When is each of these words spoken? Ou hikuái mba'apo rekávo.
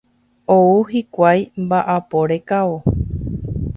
Ou 0.53 0.71
hikuái 0.93 1.43
mba'apo 1.65 2.19
rekávo. 2.33 2.77